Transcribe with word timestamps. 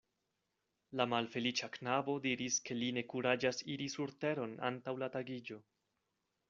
La 1.01 1.05
malfeliĉa 1.11 1.69
knabo 1.75 2.15
diris, 2.25 2.57
ke 2.69 2.79
li 2.81 2.89
ne 2.99 3.05
kuraĝas 3.13 3.63
iri 3.75 3.89
surteron 3.99 4.61
antaŭ 4.73 4.97
la 5.05 5.13
tagiĝo. 5.19 5.63